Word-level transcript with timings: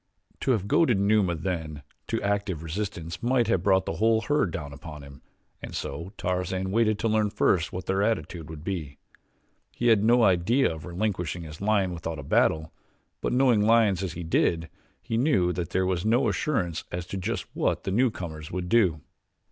To 0.39 0.49
have 0.53 0.67
goaded 0.67 0.99
Numa 0.99 1.35
then 1.35 1.83
into 2.09 2.23
active 2.23 2.63
resistance 2.63 3.21
might 3.21 3.45
have 3.49 3.61
brought 3.61 3.85
the 3.85 3.97
whole 3.97 4.21
herd 4.21 4.49
down 4.49 4.73
upon 4.73 5.03
him 5.03 5.21
and 5.61 5.75
so 5.75 6.11
Tarzan 6.17 6.71
waited 6.71 6.97
to 6.97 7.07
learn 7.07 7.29
first 7.29 7.71
what 7.71 7.85
their 7.85 8.01
attitude 8.01 8.49
would 8.49 8.63
be. 8.63 8.97
He 9.71 9.89
had 9.89 10.03
no 10.03 10.23
idea 10.23 10.73
of 10.73 10.85
relinquishing 10.85 11.43
his 11.43 11.61
lion 11.61 11.93
without 11.93 12.17
a 12.17 12.23
battle; 12.23 12.73
but 13.21 13.31
knowing 13.31 13.61
lions 13.61 14.01
as 14.01 14.13
he 14.13 14.23
did, 14.23 14.69
he 15.03 15.17
knew 15.17 15.53
that 15.53 15.69
there 15.69 15.85
was 15.85 16.03
no 16.03 16.27
assurance 16.27 16.83
as 16.91 17.05
to 17.05 17.17
just 17.17 17.45
what 17.53 17.83
the 17.83 17.91
newcomers 17.91 18.49
would 18.49 18.69
do. 18.69 19.01